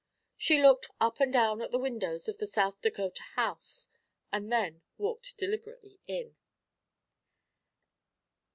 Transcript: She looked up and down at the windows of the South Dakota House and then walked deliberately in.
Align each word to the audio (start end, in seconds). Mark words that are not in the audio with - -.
She 0.35 0.59
looked 0.59 0.87
up 0.99 1.19
and 1.19 1.31
down 1.31 1.61
at 1.61 1.69
the 1.69 1.77
windows 1.77 2.27
of 2.27 2.39
the 2.39 2.47
South 2.47 2.81
Dakota 2.81 3.21
House 3.35 3.89
and 4.33 4.51
then 4.51 4.81
walked 4.97 5.37
deliberately 5.37 5.99
in. 6.07 6.35